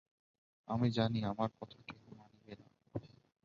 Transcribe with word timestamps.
আমি 0.67 0.87
জানি, 0.91 1.19
আমার 1.23 1.49
কথা 1.59 1.77
কেহ 1.87 2.01
মানিবে 2.17 2.53
না। 2.55 2.67